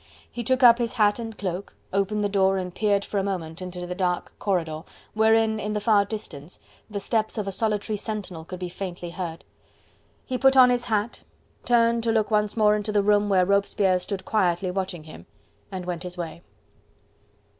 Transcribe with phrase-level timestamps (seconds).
[0.31, 3.61] He took up his hat and cloak, opened the door and peered for a moment
[3.61, 4.81] into the dark corridor,
[5.13, 9.43] wherein, in the far distance, the steps of a solitary sentinel could be faintly heard:
[10.25, 11.21] he put on his hat,
[11.65, 15.27] turned to look once more into the room where Robespierre stood quietly watching him,
[15.71, 16.41] and went his way.